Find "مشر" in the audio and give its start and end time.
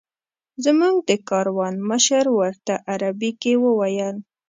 1.89-2.25